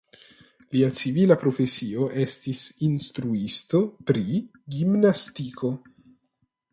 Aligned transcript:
Lia 0.75 0.87
civila 0.99 1.35
profesio 1.41 2.07
estis 2.23 2.63
instruisto 2.87 3.81
pri 4.09 4.25
gimnastiko. 4.77 5.75